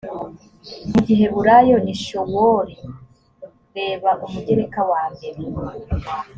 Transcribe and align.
mu 0.89 0.97
giheburayo 1.05 1.75
ni 1.85 1.93
shewoli 2.03 2.77
reba 3.75 4.09
umugereka 4.25 4.79
wa 4.91 5.03
mbere 5.13 5.41